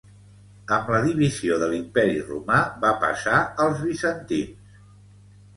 [0.77, 4.77] Amb la divisió de l'imperi romà va passar als bizantins.